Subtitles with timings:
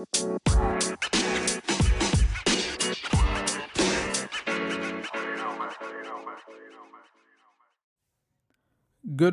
[0.00, 0.06] Good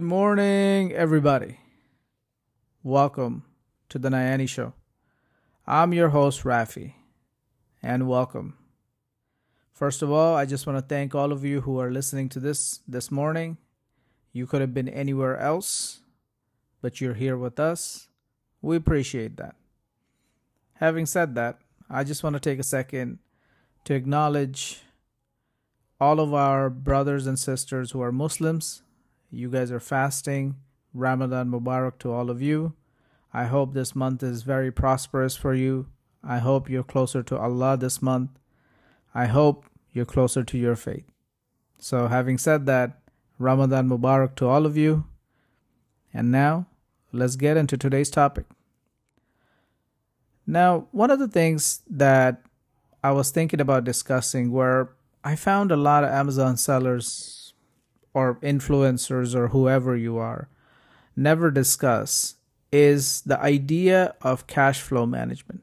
[0.01, 1.59] morning, everybody.
[2.83, 3.45] Welcome
[3.87, 4.73] to the Nyani Show.
[5.65, 6.95] I'm your host, Rafi,
[7.81, 8.57] and welcome.
[9.71, 12.41] First of all, I just want to thank all of you who are listening to
[12.41, 13.57] this this morning.
[14.33, 16.01] You could have been anywhere else,
[16.81, 18.09] but you're here with us.
[18.61, 19.55] We appreciate that.
[20.79, 21.59] Having said that,
[21.89, 23.19] I just want to take a second
[23.85, 24.81] to acknowledge
[25.99, 28.83] all of our brothers and sisters who are Muslims
[29.29, 30.55] you guys are fasting.
[30.93, 32.73] Ramadan Mubarak to all of you.
[33.33, 35.87] I hope this month is very prosperous for you.
[36.23, 38.31] I hope you're closer to Allah this month.
[39.13, 41.05] I hope you're closer to your faith.
[41.77, 42.99] So, having said that,
[43.37, 45.05] Ramadan Mubarak to all of you.
[46.13, 46.67] And now,
[47.11, 48.45] let's get into today's topic.
[50.47, 52.41] Now, one of the things that
[53.03, 54.89] I was thinking about discussing where
[55.23, 57.53] I found a lot of Amazon sellers
[58.13, 60.47] or influencers or whoever you are
[61.15, 62.35] never discuss
[62.71, 65.61] is the idea of cash flow management.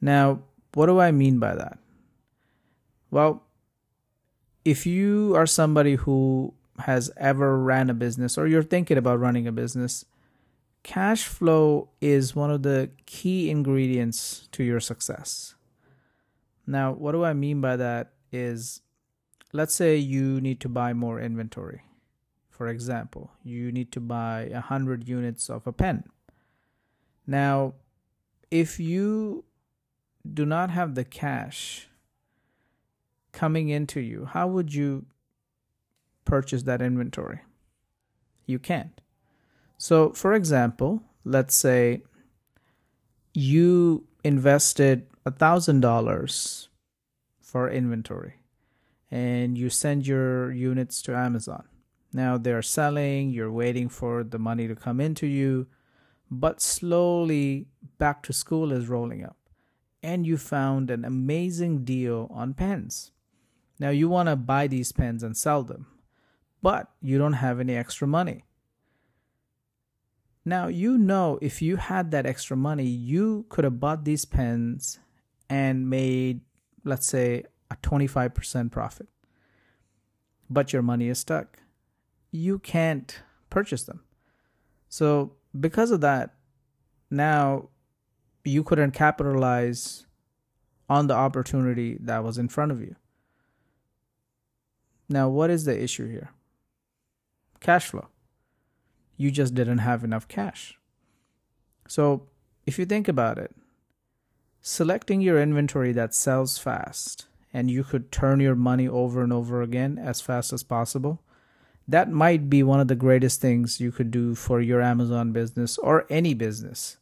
[0.00, 0.42] Now,
[0.74, 1.78] what do I mean by that?
[3.10, 3.42] Well,
[4.64, 9.46] if you are somebody who has ever ran a business or you're thinking about running
[9.48, 10.04] a business,
[10.82, 15.54] cash flow is one of the key ingredients to your success.
[16.66, 18.82] Now, what do I mean by that is
[19.52, 21.82] let's say you need to buy more inventory.
[22.50, 26.04] For example, you need to buy 100 units of a pen.
[27.26, 27.74] Now,
[28.50, 29.44] if you
[30.34, 31.88] do not have the cash
[33.32, 35.06] coming into you, how would you
[36.24, 37.40] purchase that inventory?
[38.46, 39.00] You can't.
[39.78, 42.02] So, for example, let's say
[43.32, 46.68] you invested $1,000
[47.40, 48.34] for inventory
[49.10, 51.64] and you send your units to Amazon.
[52.12, 55.68] Now they're selling, you're waiting for the money to come into you,
[56.28, 57.68] but slowly
[57.98, 59.36] back to school is rolling up
[60.02, 63.12] and you found an amazing deal on pens.
[63.78, 65.86] Now you want to buy these pens and sell them,
[66.62, 68.44] but you don't have any extra money.
[70.48, 74.98] Now, you know, if you had that extra money, you could have bought these pens
[75.50, 76.40] and made,
[76.84, 79.08] let's say, a 25% profit,
[80.48, 81.58] but your money is stuck.
[82.30, 83.20] You can't
[83.50, 84.00] purchase them.
[84.88, 86.34] So, because of that,
[87.10, 87.68] now
[88.42, 90.06] you couldn't capitalize
[90.88, 92.96] on the opportunity that was in front of you.
[95.10, 96.30] Now, what is the issue here?
[97.60, 98.08] Cash flow.
[99.18, 100.78] You just didn't have enough cash.
[101.86, 102.22] So,
[102.64, 103.54] if you think about it,
[104.62, 109.60] selecting your inventory that sells fast and you could turn your money over and over
[109.60, 111.20] again as fast as possible,
[111.88, 115.78] that might be one of the greatest things you could do for your Amazon business
[115.78, 116.98] or any business.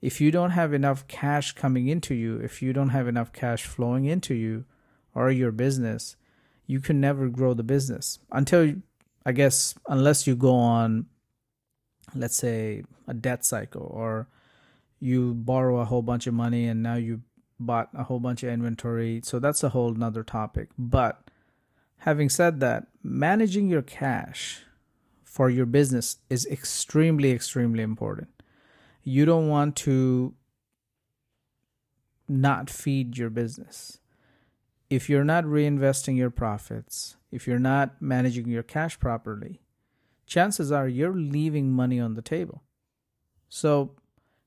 [0.00, 3.64] If you don't have enough cash coming into you, if you don't have enough cash
[3.64, 4.64] flowing into you
[5.14, 6.14] or your business,
[6.66, 8.74] you can never grow the business until,
[9.26, 11.06] I guess, unless you go on,
[12.14, 14.28] let's say, a debt cycle or
[15.00, 17.22] you borrow a whole bunch of money and now you
[17.60, 19.20] bought a whole bunch of inventory.
[19.24, 20.68] So that's a whole nother topic.
[20.78, 21.22] But
[21.98, 24.62] having said that, managing your cash
[25.24, 28.28] for your business is extremely, extremely important.
[29.04, 30.34] You don't want to
[32.28, 34.00] not feed your business.
[34.90, 39.60] If you're not reinvesting your profits, if you're not managing your cash properly,
[40.28, 42.62] chances are you're leaving money on the table.
[43.48, 43.96] So,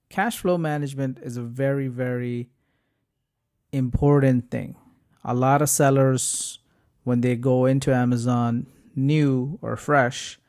[0.10, 2.50] cash flow management is a very, very
[3.72, 4.76] important thing.
[5.26, 6.60] A lot of sellers,
[7.04, 10.40] when they go into Amazon new or fresh,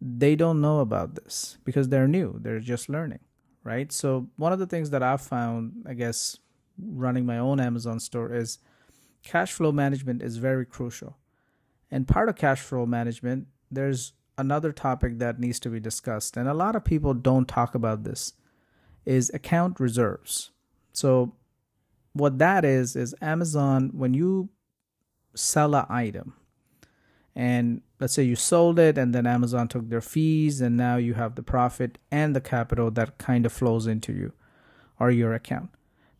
[0.00, 2.38] they don't know about this because they're new.
[2.40, 3.20] They're just learning,
[3.62, 3.92] right?
[3.92, 6.38] So, one of the things that I've found, I guess,
[6.80, 8.58] running my own Amazon store is
[9.22, 11.16] cash flow management is very crucial.
[11.90, 16.36] And part of cash flow management, there's another topic that needs to be discussed.
[16.36, 18.34] And a lot of people don't talk about this
[19.04, 20.50] is account reserves.
[20.92, 21.34] So
[22.12, 24.48] what that is is Amazon when you
[25.34, 26.34] sell an item
[27.34, 31.14] and let's say you sold it and then Amazon took their fees and now you
[31.14, 34.32] have the profit and the capital that kind of flows into you
[34.98, 35.70] or your account.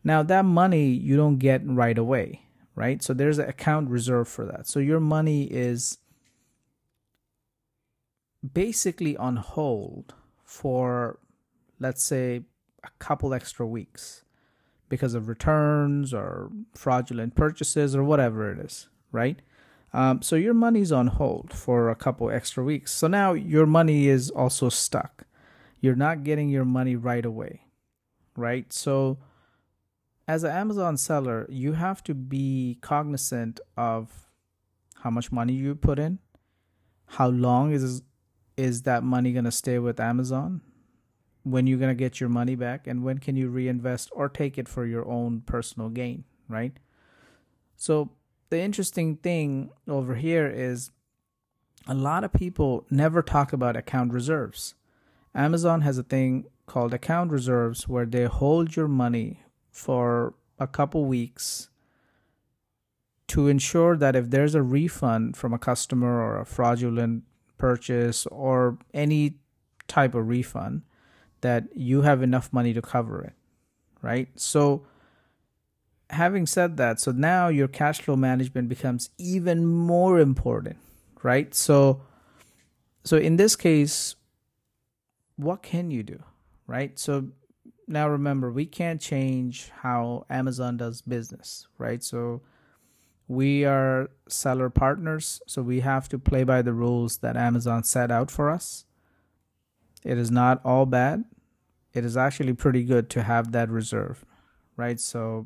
[0.03, 2.43] Now that money you don't get right away,
[2.75, 3.03] right?
[3.03, 4.67] So there's an account reserve for that.
[4.67, 5.97] So your money is
[8.53, 10.13] basically on hold
[10.43, 11.19] for
[11.79, 12.41] let's say
[12.83, 14.23] a couple extra weeks
[14.89, 19.41] because of returns or fraudulent purchases or whatever it is, right?
[19.93, 22.91] Um, so your money's on hold for a couple extra weeks.
[22.91, 25.25] So now your money is also stuck.
[25.79, 27.61] You're not getting your money right away,
[28.35, 28.71] right?
[28.73, 29.19] So
[30.27, 34.27] as an Amazon seller, you have to be cognizant of
[35.03, 36.19] how much money you put in,
[37.07, 38.03] how long is
[38.59, 40.61] is that money going to stay with Amazon,
[41.43, 44.57] when you're going to get your money back, and when can you reinvest or take
[44.57, 46.73] it for your own personal gain, right?
[47.77, 48.11] So
[48.49, 50.91] the interesting thing over here is
[51.87, 54.75] a lot of people never talk about account reserves.
[55.33, 61.05] Amazon has a thing called account reserves where they hold your money for a couple
[61.05, 61.69] weeks
[63.27, 67.23] to ensure that if there's a refund from a customer or a fraudulent
[67.59, 69.35] purchase or any
[69.87, 70.81] type of refund
[71.41, 73.33] that you have enough money to cover it
[74.01, 74.83] right so
[76.09, 80.77] having said that, so now your cash flow management becomes even more important,
[81.23, 81.53] right?
[81.53, 82.01] So
[83.03, 84.15] so in this case,
[85.35, 86.21] what can you do?
[86.67, 86.97] Right?
[86.99, 87.29] So
[87.87, 92.03] now remember, we can't change how Amazon does business, right?
[92.03, 92.41] So
[93.29, 98.09] we are seller partners, so we have to play by the rules that Amazon set
[98.09, 98.85] out for us.
[100.03, 101.25] It is not all bad.
[101.93, 104.25] It is actually pretty good to have that reserve,
[104.75, 104.99] right?
[104.99, 105.45] So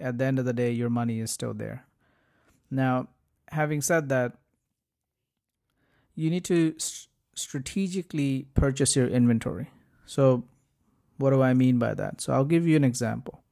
[0.00, 1.86] at the end of the day, your money is still there.
[2.68, 3.08] Now,
[3.52, 4.32] having said that,
[6.16, 9.70] you need to st- strategically purchase your inventory.
[10.04, 10.44] So,
[11.18, 12.20] what do I mean by that?
[12.20, 13.42] So, I'll give you an example.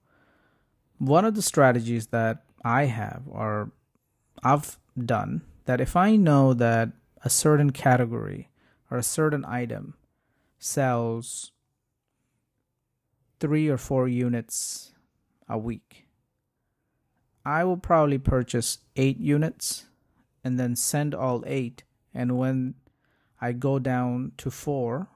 [0.99, 3.71] One of the strategies that I have or
[4.43, 6.91] I've done that if I know that
[7.25, 8.51] a certain category
[8.91, 9.95] or a certain item
[10.59, 11.53] sells
[13.41, 14.93] three or four units
[15.49, 16.07] a week,
[17.45, 19.87] I will probably purchase eight units
[20.45, 21.85] and then send all eight.
[22.15, 22.75] And when
[23.41, 25.09] I go down to four,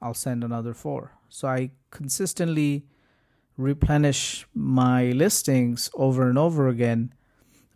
[0.00, 1.12] I'll send another four.
[1.28, 2.86] So I consistently
[3.56, 7.12] replenish my listings over and over again,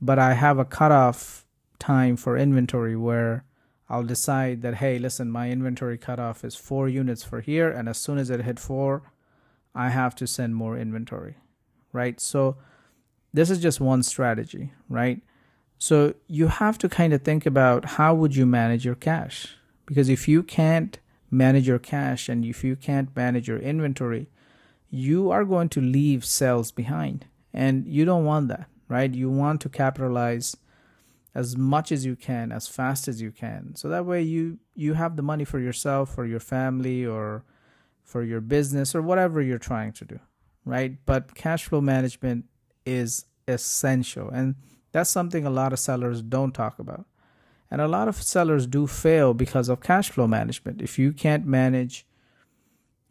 [0.01, 1.47] but I have a cutoff
[1.79, 3.45] time for inventory where
[3.89, 7.99] I'll decide that, hey, listen, my inventory cutoff is four units for here, and as
[7.99, 9.03] soon as it hit four,
[9.75, 11.37] I have to send more inventory,
[11.93, 12.19] right?
[12.21, 12.57] So
[13.33, 15.23] this is just one strategy, right?
[15.79, 19.57] So you have to kind of think about how would you manage your cash?
[19.85, 20.99] Because if you can't
[21.31, 24.29] manage your cash and if you can't manage your inventory,
[24.91, 27.27] you are going to leave sales behind.
[27.53, 29.13] And you don't want that, right?
[29.13, 30.57] You want to capitalize
[31.35, 33.75] as much as you can, as fast as you can.
[33.77, 37.45] So that way you you have the money for yourself, for your family or
[38.05, 40.21] for your business or whatever you're trying to do,
[40.65, 40.97] right?
[41.05, 42.45] But cash flow management
[42.85, 44.31] is essential.
[44.31, 44.55] And
[44.93, 47.07] that's something a lot of sellers don't talk about.
[47.71, 50.81] And a lot of sellers do fail because of cash flow management.
[50.81, 52.07] If you can't manage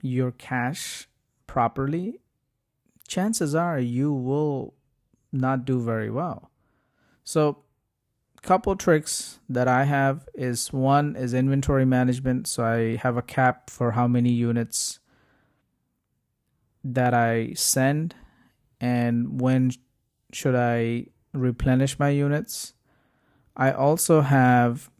[0.01, 1.09] your cash
[1.55, 2.19] properly,
[3.07, 4.73] chances are you will
[5.31, 6.51] not do very well.
[7.23, 7.63] So,
[8.41, 12.45] couple tricks that I have is one is inventory management.
[12.45, 14.99] So I have a cap for how many units
[16.83, 18.15] that I send
[18.81, 19.71] and when
[20.33, 22.73] should I replenish my units.
[23.55, 24.91] I also have,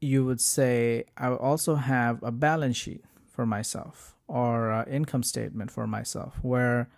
[0.00, 3.04] you would say, I also have a balance sheet
[3.36, 6.88] for myself or income statement for myself where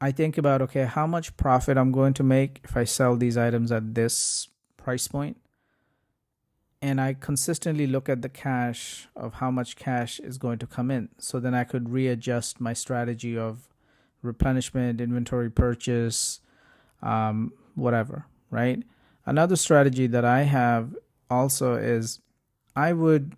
[0.00, 3.36] I think about, okay, how much profit I'm going to make if I sell these
[3.36, 5.36] items at this price point
[6.82, 10.90] and I consistently look at the cash of how much cash is going to come
[10.90, 11.10] in.
[11.18, 13.68] So then I could readjust my strategy of
[14.22, 16.40] replenishment, inventory purchase,
[17.00, 18.82] um, whatever, right?
[19.24, 20.96] Another strategy that I have
[21.30, 22.18] also is
[22.74, 23.36] I would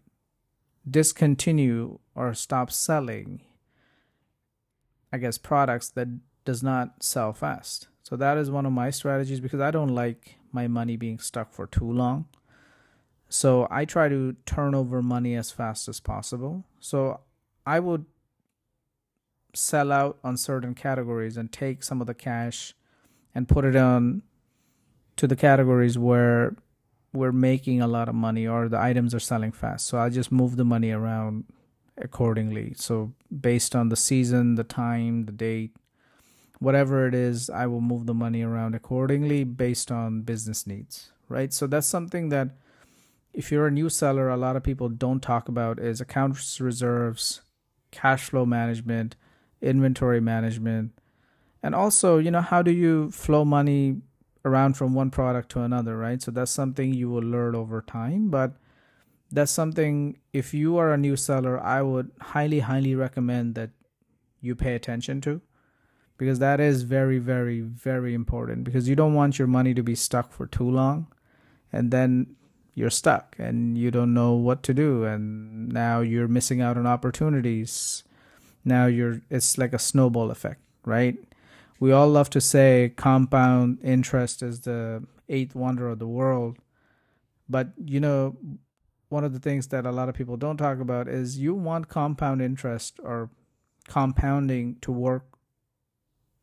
[0.88, 3.40] discontinue or stop selling,
[5.12, 6.08] I guess, products that
[6.44, 7.88] does not sell fast.
[8.02, 11.52] So that is one of my strategies because I don't like my money being stuck
[11.52, 12.26] for too long.
[13.28, 16.64] So I try to turn over money as fast as possible.
[16.80, 17.20] So
[17.66, 18.04] I would
[19.54, 22.74] sell out on certain categories and take some of the cash
[23.34, 24.22] and put it on
[25.16, 26.56] to the categories where
[27.14, 29.86] we're making a lot of money or the items are selling fast.
[29.86, 31.44] So I just move the money around
[31.96, 32.74] accordingly.
[32.76, 35.76] So based on the season, the time, the date,
[36.58, 41.52] whatever it is, I will move the money around accordingly based on business needs, right?
[41.52, 42.50] So that's something that
[43.32, 47.42] if you're a new seller, a lot of people don't talk about is accounts reserves,
[47.90, 49.16] cash flow management,
[49.60, 50.92] inventory management,
[51.62, 54.02] and also, you know, how do you flow money
[54.44, 56.20] around from one product to another, right?
[56.22, 58.52] So that's something you will learn over time, but
[59.30, 63.70] that's something if you are a new seller, I would highly highly recommend that
[64.40, 65.40] you pay attention to
[66.16, 69.94] because that is very very very important because you don't want your money to be
[69.94, 71.06] stuck for too long
[71.72, 72.36] and then
[72.74, 76.86] you're stuck and you don't know what to do and now you're missing out on
[76.86, 78.04] opportunities
[78.64, 81.16] now you're it's like a snowball effect right
[81.80, 86.58] we all love to say compound interest is the eighth wonder of the world
[87.48, 88.36] but you know
[89.08, 91.88] one of the things that a lot of people don't talk about is you want
[91.88, 93.30] compound interest or
[93.86, 95.24] compounding to work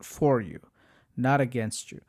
[0.02, 0.60] for you
[1.16, 2.02] not against you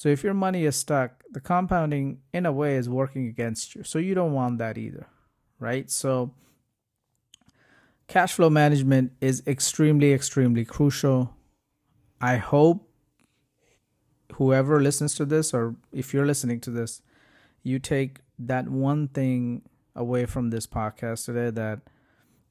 [0.00, 3.84] so if your money is stuck, the compounding in a way is working against you.
[3.84, 5.06] So you don't want that either,
[5.58, 5.90] right?
[5.90, 6.32] So
[8.08, 11.36] cash flow management is extremely, extremely crucial.
[12.20, 12.88] I hope
[14.34, 17.02] whoever listens to this, or if you're listening to this,
[17.62, 19.62] you take that one thing
[19.94, 21.80] away from this podcast today that,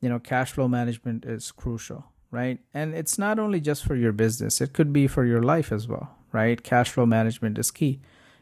[0.01, 2.59] you know, cash flow management is crucial, right?
[2.73, 5.87] And it's not only just for your business, it could be for your life as
[5.87, 6.61] well right?
[6.63, 7.99] Cash flow management is key.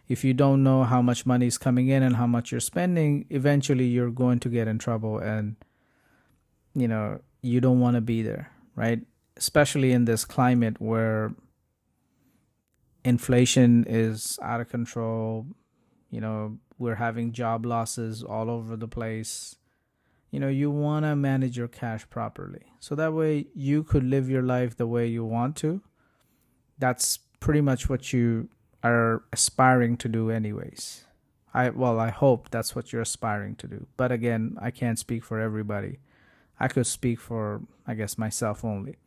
[0.07, 3.25] If you don't know how much money is coming in and how much you're spending,
[3.29, 5.55] eventually you're going to get in trouble and
[6.73, 9.01] you know, you don't want to be there, right?
[9.37, 11.33] Especially in this climate where
[13.03, 15.45] inflation is out of control,
[16.09, 19.55] you know, we're having job losses all over the place.
[20.31, 22.65] You know, you want to manage your cash properly.
[22.79, 25.81] So that way you could live your life the way you want to.
[26.77, 28.49] That's pretty much what you
[28.83, 31.05] are aspiring to do anyways.
[31.53, 33.87] I well, I hope that's what you're aspiring to do.
[33.95, 35.99] But again, I can't speak for everybody.
[36.59, 38.97] I could speak for I guess myself only.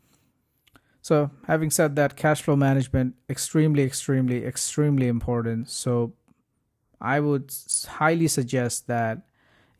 [1.02, 5.68] So, having said that, cash flow management extremely extremely extremely important.
[5.68, 6.12] So,
[7.00, 7.52] I would
[7.88, 9.22] highly suggest that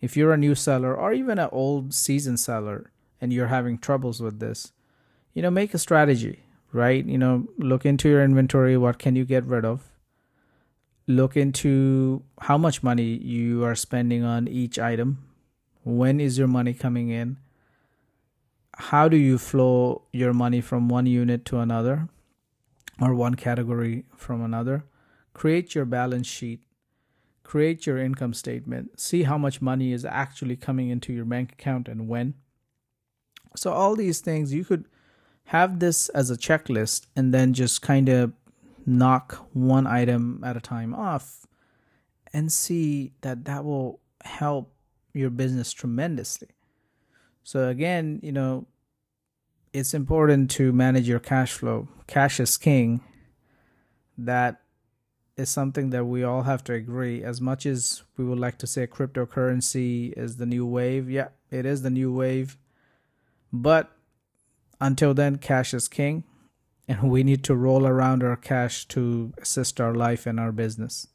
[0.01, 4.21] if you're a new seller or even an old seasoned seller and you're having troubles
[4.23, 4.73] with this,
[5.35, 7.05] you know, make a strategy right?
[7.05, 8.77] You know, look into your inventory.
[8.77, 9.83] What can you get rid of?
[11.07, 15.27] Look into how much money you are spending on each item.
[15.83, 17.39] When is your money coming in?
[18.77, 22.09] How do you flow your money from one unit to another
[23.01, 24.85] or one category from another?
[25.35, 26.63] Create your balance sheet.
[27.43, 29.01] Create your income statement.
[29.01, 32.35] See how much money is actually coming into your bank account and when.
[33.57, 34.87] So, all these things you could
[35.47, 38.33] have this as a checklist and then just kind of
[38.87, 41.47] knock one item at a time off
[42.33, 44.73] and see that that will help
[45.13, 46.49] your business tremendously.
[47.51, 48.69] So again, you know,
[49.73, 51.89] it's important to manage your cash flow.
[52.07, 53.01] Cash is king.
[54.17, 54.61] That
[55.37, 57.25] is something that we all have to agree.
[57.25, 61.67] As much as we would like to say cryptocurrency is the new wave, yeah, it
[61.67, 62.57] is the new wave.
[63.53, 63.91] But
[64.81, 66.23] until then, cash is king,
[66.89, 71.09] and we need to roll around our cash to assist our life and our business.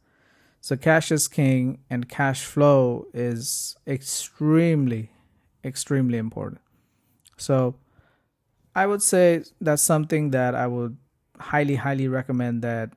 [0.59, 5.11] So, cash is king, and cash flow is extremely,
[5.65, 6.61] extremely important.
[7.37, 7.75] So,
[8.75, 10.97] I would say that's something that I would
[11.39, 12.91] highly, highly recommend that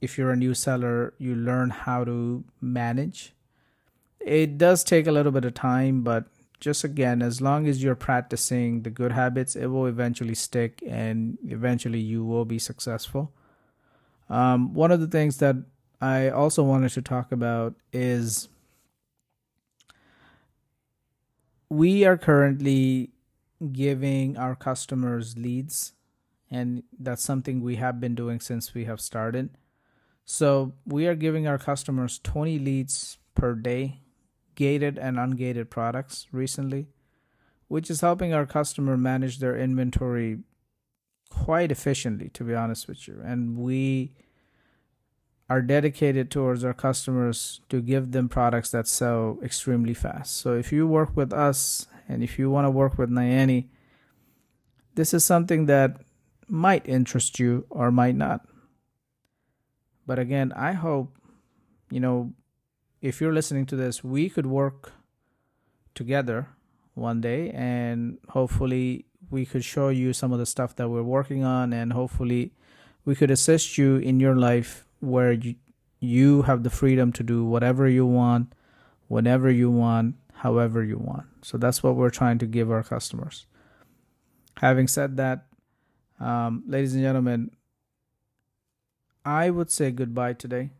[0.00, 3.32] if you're a new seller, you learn how to manage.
[4.20, 6.26] It does take a little bit of time, but
[6.60, 11.38] just again, as long as you're practicing the good habits, it will eventually stick and
[11.46, 13.32] eventually you will be successful.
[14.28, 15.56] Um, one of the things that
[16.00, 18.48] I also wanted to talk about is
[21.68, 23.10] we are currently
[23.72, 25.92] giving our customers leads,
[26.50, 29.50] and that's something we have been doing since we have started.
[30.24, 34.00] So we are giving our customers 20 leads per day
[34.54, 36.88] gated and ungated products recently,
[37.68, 40.38] which is helping our customer manage their inventory
[41.28, 43.20] quite efficiently, to be honest with you.
[43.24, 44.12] And we
[45.48, 50.36] are dedicated towards our customers to give them products that sell extremely fast.
[50.38, 53.66] So if you work with us and if you want to work with Nyani,
[54.94, 55.98] this is something that
[56.48, 58.46] might interest you or might not.
[60.06, 61.16] But again, I hope,
[61.90, 62.32] you know,
[63.02, 64.92] if you're listening to this, we could work
[65.94, 66.48] together
[66.94, 71.44] one day and hopefully we could show you some of the stuff that we're working
[71.44, 72.52] on and hopefully
[73.04, 75.56] we could assist you in your life where you,
[76.00, 78.52] you have the freedom to do whatever you want
[79.08, 81.26] whenever you want, however you want.
[81.42, 83.46] So that's what we're trying to give our customers.
[84.58, 85.46] Having said that,
[86.20, 87.50] um, ladies and gentlemen,
[89.24, 90.70] I would say goodbye today.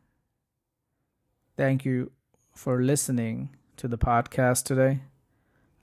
[1.57, 2.12] Thank you
[2.54, 5.00] for listening to the podcast today.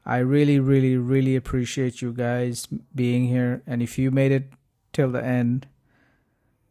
[0.05, 3.61] I really, really, really appreciate you guys being here.
[3.67, 4.49] And if you made it
[4.93, 5.67] till the end,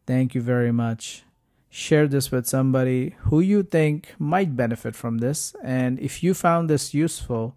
[0.07, 1.25] thank you very much.
[1.73, 5.55] Share this with somebody who you think might benefit from this.
[5.63, 7.55] And if you found this useful,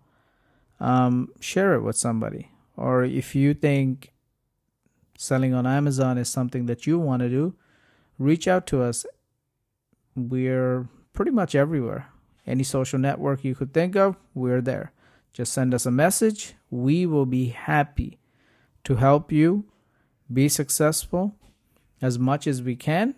[0.80, 2.52] um, share it with somebody.
[2.78, 4.14] Or if you think
[5.18, 7.56] selling on Amazon is something that you want to do,
[8.20, 9.06] reach out to us.
[10.16, 12.10] We're pretty much everywhere.
[12.46, 14.92] Any social network you could think of, we're there.
[15.32, 16.54] Just send us a message.
[16.70, 18.20] We will be happy
[18.84, 19.66] to help you
[20.32, 21.36] be successful
[22.02, 23.16] as much as we can.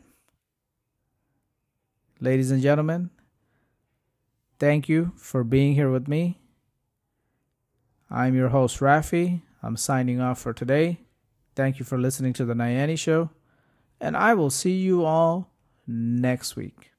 [2.20, 3.10] Ladies and gentlemen,
[4.60, 6.40] thank you for being here with me.
[8.10, 9.42] I'm your host, Rafi.
[9.62, 11.02] I'm signing off for today.
[11.56, 13.32] Thank you for listening to the Nyani Show
[14.00, 15.52] and I will see you all
[15.88, 16.92] next week.